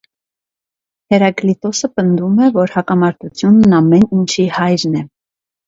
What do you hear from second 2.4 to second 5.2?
է, որ «հակամարտությունն ամեն ինչի հայրն է»։